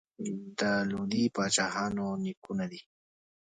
د 0.59 0.61
لودي 0.89 1.23
پاچاهانو 1.35 2.05
نیکونه 2.23 2.65
دي. 2.71 2.81